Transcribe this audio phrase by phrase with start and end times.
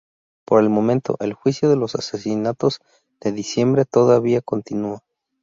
[0.47, 2.79] Por el momento, el juicio de los Asesinatos
[3.19, 5.03] de Diciembre todavía continúa.